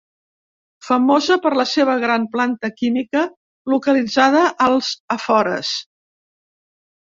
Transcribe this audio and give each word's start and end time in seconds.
Famosa 0.85 1.35
per 1.43 1.51
la 1.59 1.65
seva 1.71 1.97
gran 2.03 2.25
planta 2.35 2.71
química, 2.79 3.21
localitzada 3.75 4.43
als 4.69 4.91
afores. 5.19 5.77